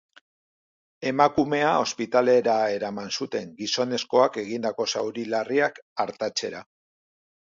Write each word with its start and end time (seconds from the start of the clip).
Emakumea 1.09 1.73
ospitalera 1.81 2.55
eraman 2.77 3.13
zuten, 3.17 3.53
gizonezkoak 3.61 4.41
egindako 4.45 4.89
zauri 4.95 5.27
larriak 5.35 5.79
artatzera. 6.07 6.65